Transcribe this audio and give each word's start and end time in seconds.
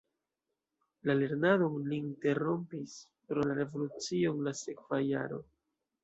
La 1.09 1.15
lernadon 1.17 1.75
li 1.91 1.99
interrompis 2.03 2.95
pro 3.31 3.43
la 3.49 3.57
revolucio 3.59 4.31
en 4.37 4.41
la 4.47 4.55
sekva 4.61 4.99
jaro. 5.09 5.39